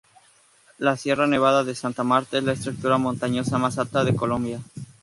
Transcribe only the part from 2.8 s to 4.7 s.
montañosa más alta de Colombia.